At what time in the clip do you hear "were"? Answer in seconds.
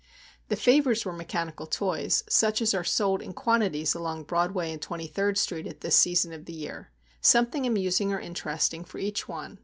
1.05-1.13